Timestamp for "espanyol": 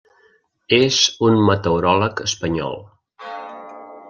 2.27-2.75